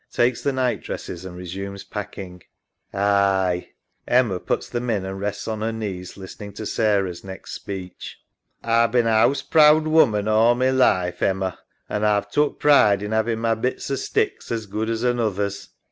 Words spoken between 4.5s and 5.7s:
them in and rests on